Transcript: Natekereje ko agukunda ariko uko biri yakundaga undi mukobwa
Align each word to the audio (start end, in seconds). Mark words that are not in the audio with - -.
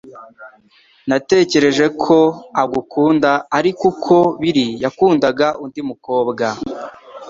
Natekereje 1.09 1.85
ko 2.03 2.17
agukunda 2.61 3.31
ariko 3.57 3.83
uko 3.93 4.17
biri 4.41 4.65
yakundaga 4.83 5.47
undi 5.63 5.81
mukobwa 5.89 6.45